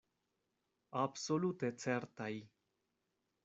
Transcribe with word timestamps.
Absolute 1.03 1.71
certaj. 1.85 2.35